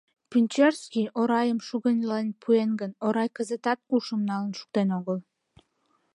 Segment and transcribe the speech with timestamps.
[0.29, 5.19] Пӱнчерский Орайым шугыньлен пуэн гын, Орай кызытат ушым налын шуктен огыл.